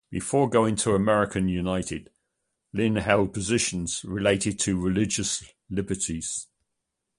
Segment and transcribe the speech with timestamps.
[0.09, 2.09] Before going to Americans United,
[2.73, 6.47] Lynn held positions related to religious liberties.